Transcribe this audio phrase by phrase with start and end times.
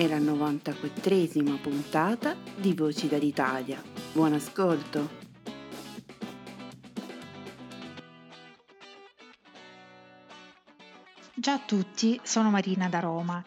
[0.00, 3.82] è la 94esima puntata di Voci dall'Italia.
[4.14, 5.10] Buon ascolto!
[11.38, 13.44] Ciao a tutti, sono Marina da Roma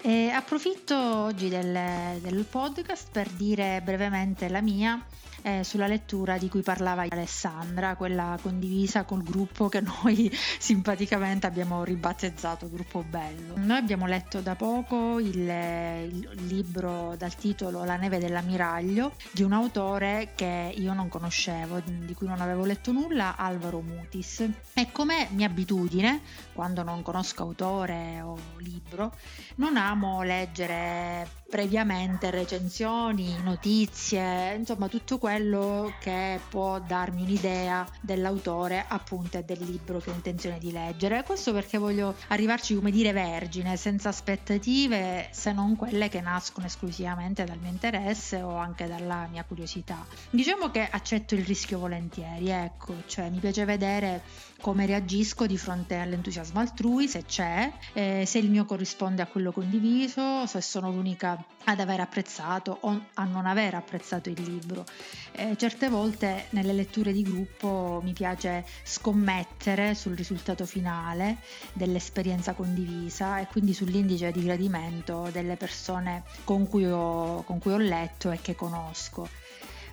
[0.00, 5.04] e approfitto oggi del, del podcast per dire brevemente la mia
[5.46, 11.84] eh, sulla lettura di cui parlava Alessandra, quella condivisa col gruppo che noi simpaticamente abbiamo
[11.84, 13.54] ribattezzato Gruppo Bello.
[13.56, 19.52] Noi abbiamo letto da poco il, il libro dal titolo La neve dell'ammiraglio di un
[19.52, 24.44] autore che io non conoscevo, di cui non avevo letto nulla, Alvaro Mutis.
[24.74, 26.22] E come mia abitudine,
[26.54, 29.12] quando non conosco autore o libro,
[29.56, 39.38] non amo leggere previamente recensioni, notizie, insomma tutto quello che può darmi un'idea dell'autore appunto
[39.38, 41.22] e del libro che ho intenzione di leggere.
[41.22, 47.44] Questo perché voglio arrivarci come dire vergine, senza aspettative se non quelle che nascono esclusivamente
[47.44, 50.04] dal mio interesse o anche dalla mia curiosità.
[50.30, 54.22] Diciamo che accetto il rischio volentieri, ecco, cioè mi piace vedere
[54.60, 59.52] come reagisco di fronte all'entusiasmo altrui, se c'è, eh, se il mio corrisponde a quello
[59.52, 64.84] condiviso, se sono l'unica ad aver apprezzato o a non aver apprezzato il libro.
[65.32, 71.38] Eh, certe volte nelle letture di gruppo mi piace scommettere sul risultato finale
[71.72, 77.78] dell'esperienza condivisa e quindi sull'indice di gradimento delle persone con cui ho, con cui ho
[77.78, 79.28] letto e che conosco.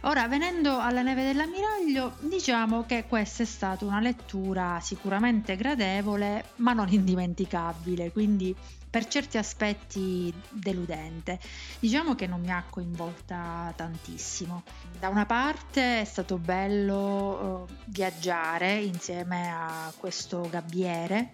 [0.06, 6.74] Ora, venendo alla neve dell'ammiraglio, diciamo che questa è stata una lettura sicuramente gradevole, ma
[6.74, 8.54] non indimenticabile, quindi
[8.90, 11.40] per certi aspetti deludente.
[11.80, 14.64] Diciamo che non mi ha coinvolta tantissimo.
[15.00, 21.32] Da una parte è stato bello uh, viaggiare insieme a questo gabbiere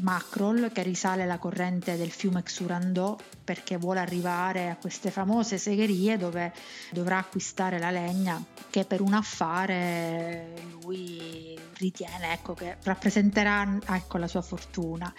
[0.00, 6.16] Macrol che risale la corrente del fiume Xurandò perché vuole arrivare a queste famose segherie
[6.16, 6.52] dove
[6.90, 10.52] dovrà acquistare la legna che per un affare
[10.82, 15.12] lui ritiene ecco, che rappresenterà ecco, la sua fortuna.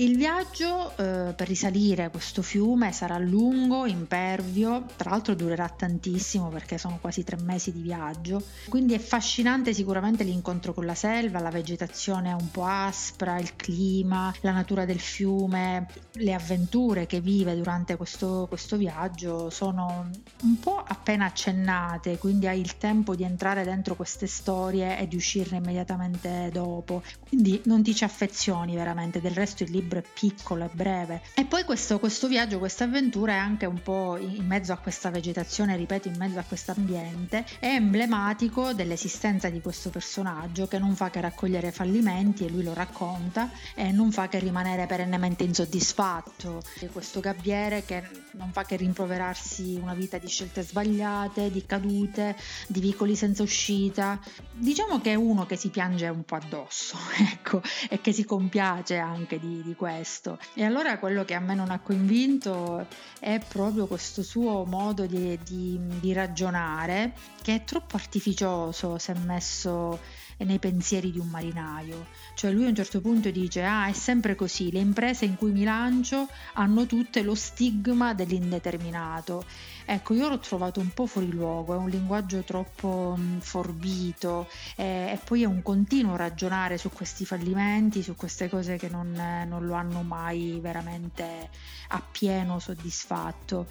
[0.00, 6.78] Il viaggio eh, per risalire questo fiume sarà lungo, impervio, tra l'altro durerà tantissimo perché
[6.78, 11.50] sono quasi tre mesi di viaggio, quindi è affascinante sicuramente l'incontro con la selva, la
[11.50, 17.96] vegetazione un po' aspra, il clima, la natura del fiume, le avventure che vive durante
[17.96, 20.08] questo, questo viaggio sono
[20.42, 25.16] un po' appena accennate, quindi hai il tempo di entrare dentro queste storie e di
[25.16, 30.04] uscirne immediatamente dopo, quindi non ti ci affezioni veramente, del resto il libro libro è
[30.12, 31.22] piccolo e breve.
[31.34, 35.10] E poi questo, questo viaggio, questa avventura è anche un po' in mezzo a questa
[35.10, 40.94] vegetazione, ripeto, in mezzo a questo ambiente, è emblematico dell'esistenza di questo personaggio che non
[40.94, 46.60] fa che raccogliere fallimenti e lui lo racconta e non fa che rimanere perennemente insoddisfatto.
[46.78, 48.02] Di questo gabbiere che
[48.32, 52.36] non fa che rimproverarsi una vita di scelte sbagliate, di cadute,
[52.66, 54.20] di vicoli senza uscita.
[54.52, 58.96] Diciamo che è uno che si piange un po' addosso, ecco, e che si compiace
[58.96, 60.38] anche di, di questo.
[60.54, 62.86] E allora quello che a me non ha convinto
[63.18, 69.98] è proprio questo suo modo di, di, di ragionare che è troppo artificioso se messo
[70.44, 72.06] nei pensieri di un marinaio.
[72.34, 75.50] Cioè lui a un certo punto dice ah è sempre così, le imprese in cui
[75.50, 79.44] mi lancio hanno tutte lo stigma dell'indeterminato
[79.90, 84.46] Ecco, io l'ho trovato un po' fuori luogo, è un linguaggio troppo mh, forbito
[84.76, 89.12] eh, e poi è un continuo ragionare su questi fallimenti, su queste cose che non,
[89.48, 91.48] non lo hanno mai veramente
[91.88, 93.66] appieno soddisfatto.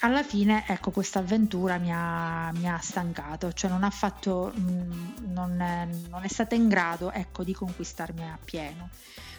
[0.00, 5.32] Alla fine, ecco, questa avventura mi ha, mi ha stancato, cioè non ha fatto, mh,
[5.32, 5.56] non,
[6.10, 8.90] non è stata in grado, ecco, di conquistarmi appieno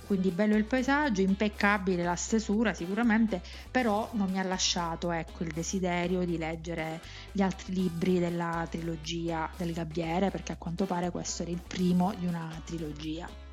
[0.05, 3.41] quindi bello il paesaggio, impeccabile la stesura sicuramente,
[3.71, 9.49] però non mi ha lasciato ecco, il desiderio di leggere gli altri libri della trilogia
[9.57, 13.44] del Gabbiere, perché a quanto pare questo era il primo di una trilogia.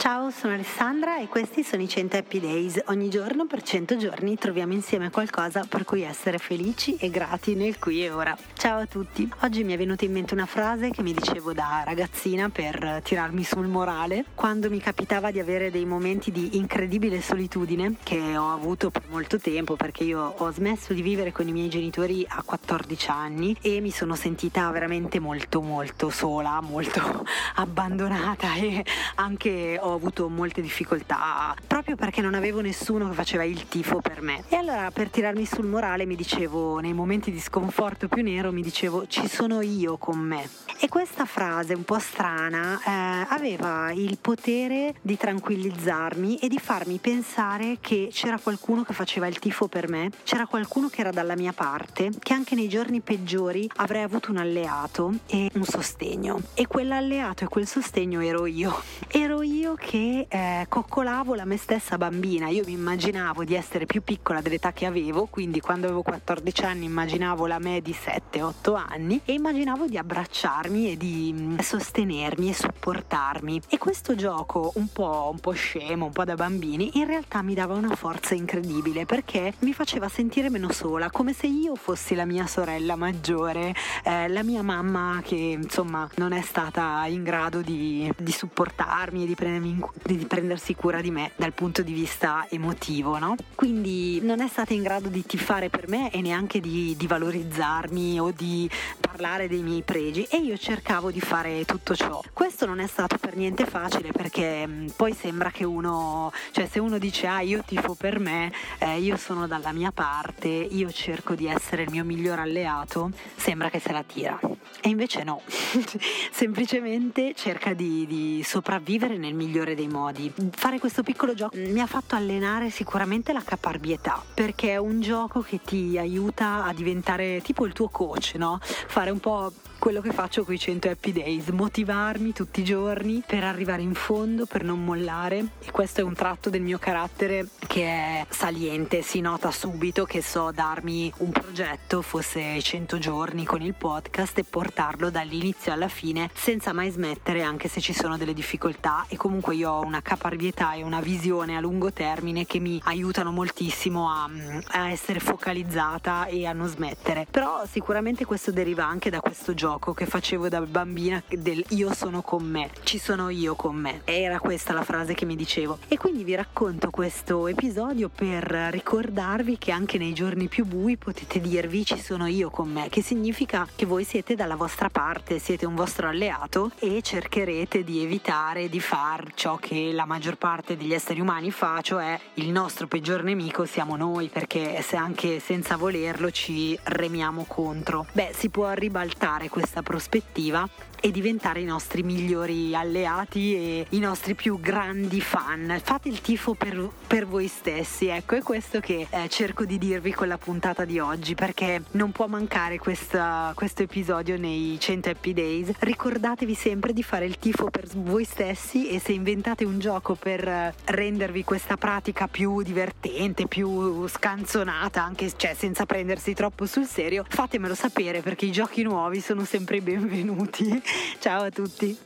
[0.00, 2.80] Ciao, sono Alessandra e questi sono i 100 Happy Days.
[2.86, 7.78] Ogni giorno per 100 giorni troviamo insieme qualcosa per cui essere felici e grati nel
[7.78, 8.34] qui e ora.
[8.54, 9.30] Ciao a tutti.
[9.42, 13.44] Oggi mi è venuta in mente una frase che mi dicevo da ragazzina per tirarmi
[13.44, 18.90] sul morale quando mi capitava di avere dei momenti di incredibile solitudine che ho avuto
[18.90, 23.10] per molto tempo perché io ho smesso di vivere con i miei genitori a 14
[23.10, 27.22] anni e mi sono sentita veramente molto molto sola, molto
[27.56, 28.82] abbandonata e
[29.16, 34.00] anche ho ho avuto molte difficoltà proprio perché non avevo nessuno che faceva il tifo
[34.00, 34.42] per me.
[34.48, 38.62] E allora per tirarmi sul morale mi dicevo, nei momenti di sconforto più nero, mi
[38.62, 40.48] dicevo ci sono io con me.
[40.82, 46.98] E questa frase un po' strana eh, aveva il potere di tranquillizzarmi e di farmi
[46.98, 51.36] pensare che c'era qualcuno che faceva il tifo per me, c'era qualcuno che era dalla
[51.36, 56.40] mia parte, che anche nei giorni peggiori avrei avuto un alleato e un sostegno.
[56.54, 58.82] E quell'alleato e quel sostegno ero io.
[59.08, 62.48] Ero io che eh, coccolavo la me stessa bambina.
[62.48, 66.84] Io mi immaginavo di essere più piccola dell'età che avevo, quindi quando avevo 14 anni
[66.84, 72.54] immaginavo la me di 7-8 anni e immaginavo di abbracciarmi e di mm, sostenermi e
[72.54, 73.62] supportarmi.
[73.68, 77.54] E questo gioco un po', un po' scemo, un po' da bambini, in realtà mi
[77.54, 82.26] dava una forza incredibile perché mi faceva sentire meno sola, come se io fossi la
[82.26, 83.74] mia sorella maggiore,
[84.04, 89.26] eh, la mia mamma che insomma non è stata in grado di, di supportarmi e
[89.26, 89.69] di prendermi
[90.02, 93.34] di prendersi cura di me dal punto di vista emotivo, no?
[93.54, 98.20] Quindi non è stata in grado di tifare per me e neanche di, di valorizzarmi
[98.20, 98.68] o di
[98.98, 102.20] parlare dei miei pregi e io cercavo di fare tutto ciò.
[102.32, 106.66] Questo non è stato per niente facile perché mh, mm, poi sembra che uno, cioè
[106.66, 110.90] se uno dice ah io tifo per me, eh, io sono dalla mia parte, io
[110.90, 114.38] cerco di essere il mio miglior alleato, sembra che se la tira.
[114.82, 115.42] E invece no,
[116.30, 120.32] semplicemente cerca di, di sopravvivere nel migliore dei modi.
[120.50, 125.40] Fare questo piccolo gioco mi ha fatto allenare sicuramente la caparbietà, perché è un gioco
[125.40, 128.58] che ti aiuta a diventare tipo il tuo coach, no?
[128.60, 133.22] Fare un po' quello che faccio con i 100 Happy Days, motivarmi tutti i giorni
[133.26, 137.46] per arrivare in fondo, per non mollare e questo è un tratto del mio carattere
[137.66, 143.62] che è saliente, si nota subito che so darmi un progetto, fosse 100 giorni con
[143.62, 148.34] il podcast e portarlo dall'inizio alla fine senza mai smettere anche se ci sono delle
[148.34, 152.78] difficoltà e comunque io ho una caparbietà e una visione a lungo termine che mi
[152.84, 154.28] aiutano moltissimo a,
[154.72, 157.26] a essere focalizzata e a non smettere.
[157.30, 161.94] Però sicuramente questo deriva anche da questo gioco gioco che facevo da bambina del io
[161.94, 164.00] sono con me, ci sono io con me.
[164.02, 165.78] Era questa la frase che mi dicevo.
[165.86, 171.40] E quindi vi racconto questo episodio per ricordarvi che anche nei giorni più bui potete
[171.40, 175.66] dirvi ci sono io con me, che significa che voi siete dalla vostra parte, siete
[175.66, 180.92] un vostro alleato e cercherete di evitare di far ciò che la maggior parte degli
[180.92, 186.32] esseri umani fa, cioè il nostro peggior nemico siamo noi, perché se anche senza volerlo
[186.32, 188.06] ci remiamo contro.
[188.12, 190.66] Beh, si può ribaltare questo questa prospettiva
[191.00, 195.80] e diventare i nostri migliori alleati e i nostri più grandi fan.
[195.82, 200.12] Fate il tifo per, per voi stessi, ecco, è questo che eh, cerco di dirvi
[200.12, 205.32] con la puntata di oggi, perché non può mancare questa, questo episodio nei 100 Happy
[205.32, 205.70] Days.
[205.78, 210.74] Ricordatevi sempre di fare il tifo per voi stessi e se inventate un gioco per
[210.84, 217.74] rendervi questa pratica più divertente, più scanzonata, anche cioè, senza prendersi troppo sul serio, fatemelo
[217.74, 220.82] sapere perché i giochi nuovi sono sempre benvenuti.
[221.18, 221.96] Ciao a tutti.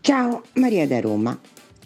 [0.00, 1.38] Ciao, Maria da Roma.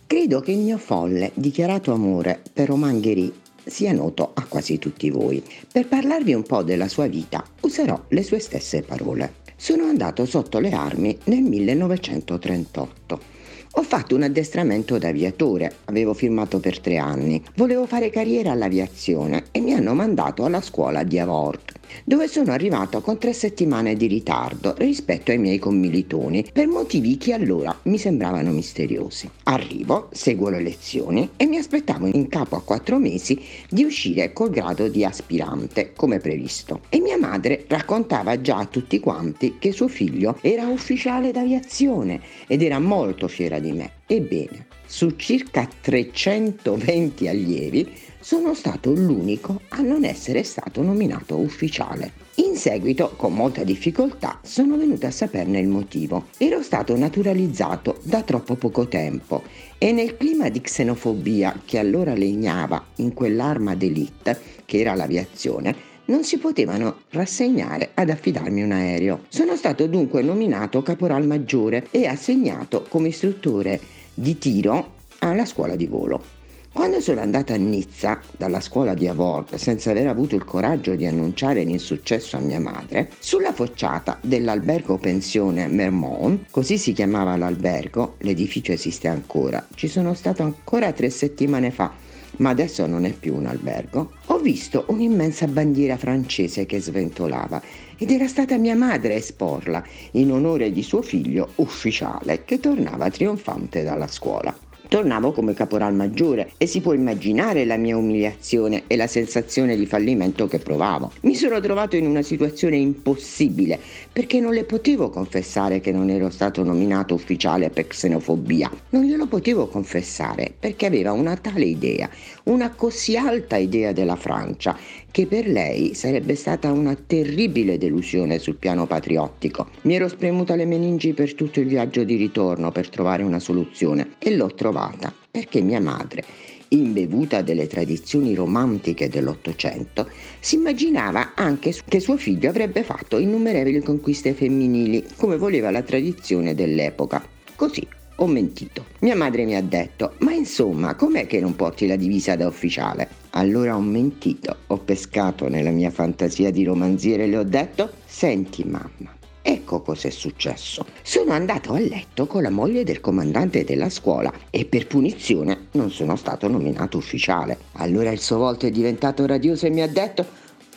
[0.07, 3.33] Credo che il mio folle dichiarato amore per Roman Gheri
[3.65, 5.43] sia noto a quasi tutti voi.
[5.71, 9.45] Per parlarvi un po' della sua vita userò le sue stesse parole.
[9.57, 13.35] Sono andato sotto le armi nel 1938.
[13.79, 17.43] Ho fatto un addestramento da aviatore, avevo firmato per tre anni.
[17.57, 23.01] Volevo fare carriera all'aviazione e mi hanno mandato alla scuola di Avord dove sono arrivato
[23.01, 28.51] con tre settimane di ritardo rispetto ai miei commilitoni per motivi che allora mi sembravano
[28.51, 29.29] misteriosi.
[29.45, 34.51] Arrivo, seguo le lezioni e mi aspettavo in capo a quattro mesi di uscire col
[34.51, 36.81] grado di aspirante, come previsto.
[36.89, 42.63] E mia madre raccontava già a tutti quanti che suo figlio era ufficiale d'aviazione ed
[42.63, 43.91] era molto fiera di me.
[44.07, 52.25] Ebbene, su circa 320 allievi sono stato l'unico a non essere stato nominato ufficiale.
[52.37, 56.27] In seguito, con molta difficoltà, sono venuta a saperne il motivo.
[56.39, 59.43] Ero stato naturalizzato da troppo poco tempo
[59.79, 66.25] e nel clima di xenofobia che allora legnava in quell'arma d'élite, che era l'aviazione, non
[66.25, 69.23] si potevano rassegnare ad affidarmi un aereo.
[69.29, 73.81] Sono stato dunque nominato caporal maggiore e assegnato come istruttore
[74.17, 76.35] di tiro alla scuola di volo.
[76.73, 81.07] Quando sono andata a Nizza dalla scuola di Avord senza aver avuto il coraggio di
[81.07, 88.73] annunciare l'insuccesso a mia madre, sulla facciata dell'albergo pensione Mermont, così si chiamava l'albergo, l'edificio
[88.73, 91.95] esiste ancora, ci sono stato ancora tre settimane fa,
[92.39, 97.63] ma adesso non è più un albergo, ho visto un'immensa bandiera francese che sventolava
[97.97, 103.11] ed era stata mia madre a esporla in onore di suo figlio ufficiale che tornava
[103.11, 104.66] trionfante dalla scuola.
[104.97, 109.85] Tornavo come caporal maggiore e si può immaginare la mia umiliazione e la sensazione di
[109.85, 111.13] fallimento che provavo.
[111.21, 113.79] Mi sono trovato in una situazione impossibile
[114.11, 118.71] perché non le potevo confessare che non ero stato nominato ufficiale per xenofobia.
[118.89, 122.09] Non glielo potevo confessare perché aveva una tale idea,
[122.47, 124.77] una così alta idea della Francia
[125.11, 129.69] che per lei sarebbe stata una terribile delusione sul piano patriottico.
[129.83, 134.15] Mi ero spremuta le meningi per tutto il viaggio di ritorno per trovare una soluzione
[134.19, 136.25] e l'ho trovata perché mia madre
[136.69, 140.11] imbevuta delle tradizioni romantiche dell'Ottocento,
[140.41, 146.55] si immaginava anche che suo figlio avrebbe fatto innumerevoli conquiste femminili, come voleva la tradizione
[146.55, 147.25] dell'epoca.
[147.55, 147.87] Così
[148.17, 148.87] ho mentito.
[149.01, 153.09] Mia madre mi ha detto, ma insomma, com'è che non porti la divisa da ufficiale?
[153.31, 158.65] Allora ho mentito, ho pescato nella mia fantasia di romanziere e le ho detto, senti
[158.65, 159.15] mamma,
[159.49, 160.85] Ecco cos'è successo.
[161.03, 165.93] Sono andato a letto con la moglie del comandante della scuola e per punizione non
[165.93, 167.57] sono stato nominato ufficiale.
[167.75, 170.27] Allora il suo volto è diventato radioso e mi ha detto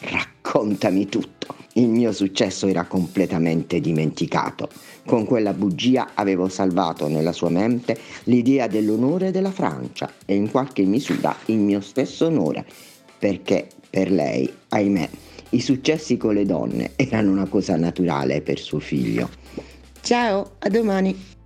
[0.01, 1.58] raccontami tutto.
[1.73, 4.69] Il mio successo era completamente dimenticato.
[5.05, 10.83] Con quella bugia avevo salvato nella sua mente l'idea dell'onore della Francia e in qualche
[10.83, 12.65] misura il mio stesso onore,
[13.17, 15.09] perché per lei, ahimè,
[15.51, 19.29] i successi con le donne erano una cosa naturale per suo figlio.
[20.01, 21.37] Ciao, a domani!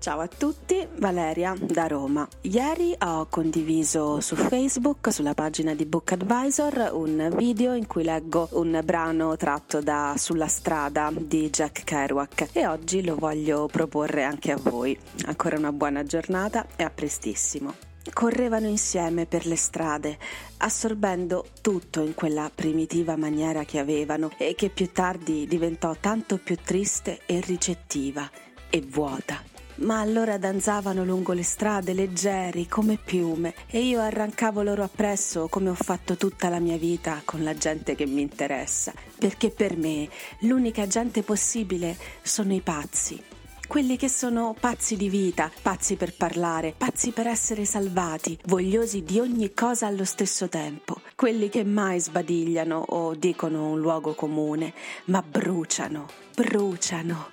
[0.00, 2.26] Ciao a tutti, Valeria da Roma.
[2.40, 8.48] Ieri ho condiviso su Facebook, sulla pagina di Book Advisor, un video in cui leggo
[8.52, 14.52] un brano tratto da Sulla strada di Jack Kerouac e oggi lo voglio proporre anche
[14.52, 14.98] a voi.
[15.26, 17.74] Ancora una buona giornata e a prestissimo.
[18.10, 20.16] Correvano insieme per le strade,
[20.56, 26.56] assorbendo tutto in quella primitiva maniera che avevano e che più tardi diventò tanto più
[26.56, 28.26] triste e ricettiva
[28.70, 29.59] e vuota.
[29.80, 35.70] Ma allora danzavano lungo le strade leggeri come piume e io arrancavo loro appresso come
[35.70, 40.06] ho fatto tutta la mia vita con la gente che mi interessa, perché per me
[40.40, 43.22] l'unica gente possibile sono i pazzi
[43.70, 49.20] quelli che sono pazzi di vita, pazzi per parlare, pazzi per essere salvati, vogliosi di
[49.20, 55.22] ogni cosa allo stesso tempo, quelli che mai sbadigliano o dicono un luogo comune, ma
[55.22, 57.28] bruciano, bruciano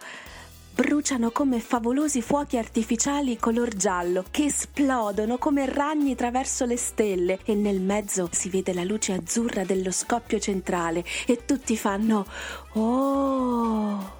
[0.77, 7.55] bruciano come favolosi fuochi artificiali color giallo che esplodono come ragni traverso le stelle e
[7.55, 12.27] nel mezzo si vede la luce azzurra dello scoppio centrale e tutti fanno
[12.73, 14.16] Oh!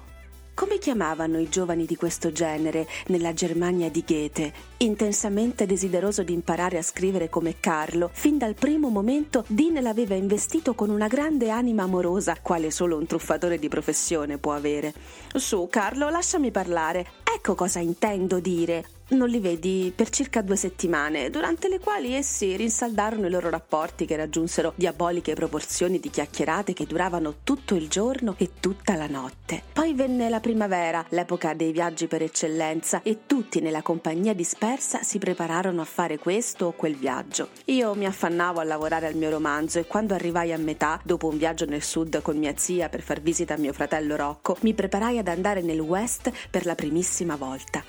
[0.58, 4.52] Come chiamavano i giovani di questo genere nella Germania di Goethe?
[4.78, 10.74] Intensamente desideroso di imparare a scrivere come Carlo, fin dal primo momento Dean l'aveva investito
[10.74, 14.92] con una grande anima amorosa, quale solo un truffatore di professione può avere.
[15.32, 17.06] Su, Carlo, lasciami parlare.
[17.38, 22.56] Ecco cosa intendo dire non li vedi per circa due settimane, durante le quali essi
[22.56, 28.34] rinsaldarono i loro rapporti che raggiunsero diaboliche proporzioni di chiacchierate che duravano tutto il giorno
[28.36, 29.62] e tutta la notte.
[29.72, 35.18] Poi venne la primavera, l'epoca dei viaggi per eccellenza, e tutti nella compagnia dispersa si
[35.18, 37.48] prepararono a fare questo o quel viaggio.
[37.66, 41.38] Io mi affannavo a lavorare al mio romanzo e quando arrivai a metà, dopo un
[41.38, 45.16] viaggio nel sud con mia zia per far visita a mio fratello Rocco, mi preparai
[45.16, 47.82] ad andare nel west per la primissima volta.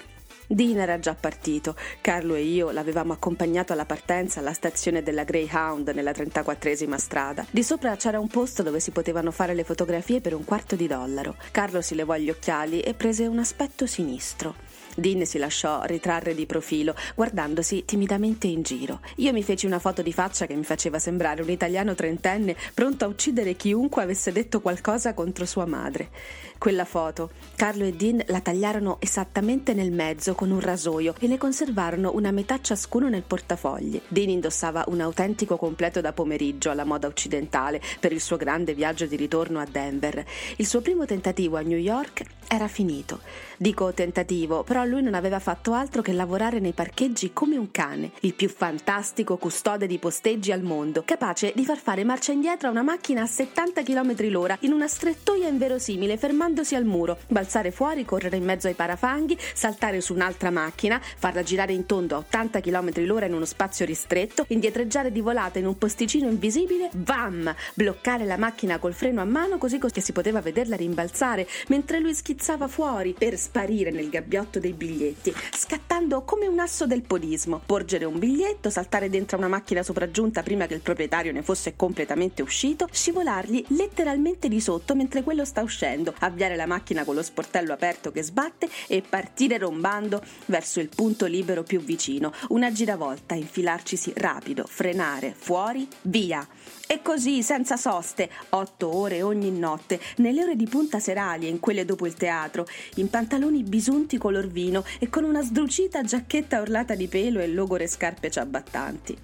[0.52, 1.76] Dean era già partito.
[2.02, 7.46] Carlo e io l'avevamo accompagnato alla partenza alla stazione della Greyhound nella 34esima strada.
[7.52, 10.88] Di sopra c'era un posto dove si potevano fare le fotografie per un quarto di
[10.88, 11.36] dollaro.
[11.52, 14.56] Carlo si levò gli occhiali e prese un aspetto sinistro.
[14.96, 19.00] Dean si lasciò ritrarre di profilo, guardandosi timidamente in giro.
[19.16, 23.06] Io mi feci una foto di faccia che mi faceva sembrare un italiano trentenne pronto
[23.06, 26.10] a uccidere chiunque avesse detto qualcosa contro sua madre.
[26.58, 31.38] Quella foto, Carlo e Dean la tagliarono esattamente nel mezzo con un rasoio e ne
[31.38, 34.02] conservarono una metà ciascuno nel portafogli.
[34.10, 39.06] Dean indossava un autentico completo da pomeriggio alla moda occidentale per il suo grande viaggio
[39.06, 40.26] di ritorno a Denver.
[40.58, 43.22] Il suo primo tentativo a New York era finito.
[43.56, 48.12] Dico tentativo, però lui non aveva fatto altro che lavorare nei parcheggi come un cane,
[48.20, 52.72] il più fantastico custode di posteggi al mondo, capace di far fare marcia indietro a
[52.72, 58.06] una macchina a 70 km l'ora in una strettoia inverosimile, fermandosi al muro, balzare fuori,
[58.06, 62.62] correre in mezzo ai parafanghi, saltare su un'altra macchina, farla girare in tondo a 80
[62.62, 67.52] km l'ora in uno spazio ristretto, indietreggiare di volata in un posticino invisibile, vam!
[67.74, 72.14] bloccare la macchina col freno a mano così che si poteva vederla rimbalzare, mentre lui
[72.14, 78.06] schizzava fuori per sparire nel gabbiotto dei biglietti, scattando come un asso del podismo, porgere
[78.06, 82.88] un biglietto, saltare dentro una macchina sopraggiunta prima che il proprietario ne fosse completamente uscito,
[82.92, 88.12] scivolargli letteralmente di sotto mentre quello sta uscendo, avviare la macchina con lo sportello aperto
[88.12, 94.66] che sbatte e partire rombando verso il punto libero più vicino, una giravolta, infilarcisi rapido,
[94.68, 96.48] frenare, fuori, via.
[96.92, 101.60] E così, senza soste, otto ore ogni notte, nelle ore di punta serali e in
[101.60, 102.66] quelle dopo il teatro,
[102.96, 107.88] in pantaloni bisunti color vino e con una sdrucita giacchetta orlata di pelo e logore
[107.88, 109.16] scarpe ciabattanti.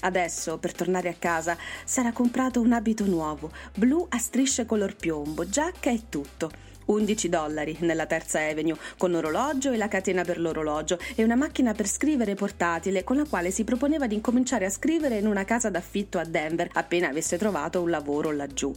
[0.00, 5.48] Adesso, per tornare a casa, s'era comprato un abito nuovo, blu a strisce color piombo,
[5.48, 6.50] giacca e tutto.
[6.86, 11.72] 11 dollari nella terza Avenue, con orologio e la catena per l'orologio e una macchina
[11.72, 15.70] per scrivere portatile con la quale si proponeva di incominciare a scrivere in una casa
[15.70, 18.74] d'affitto a Denver appena avesse trovato un lavoro laggiù.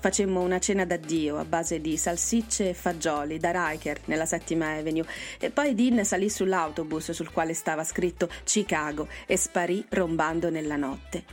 [0.00, 5.04] Facemmo una cena d'addio a base di salsicce e fagioli da Riker nella settima Avenue
[5.40, 11.24] e poi Dean salì sull'autobus sul quale stava scritto Chicago e sparì rombando nella notte.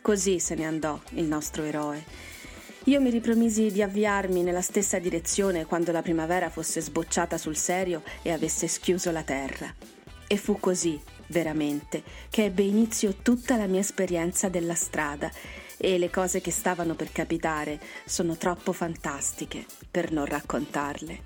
[0.00, 2.33] Così se ne andò il nostro eroe.
[2.86, 8.02] Io mi ripromisi di avviarmi nella stessa direzione quando la primavera fosse sbocciata sul serio
[8.20, 9.74] e avesse schiuso la terra.
[10.26, 15.30] E fu così, veramente, che ebbe inizio tutta la mia esperienza della strada
[15.78, 21.20] e le cose che stavano per capitare sono troppo fantastiche per non raccontarle.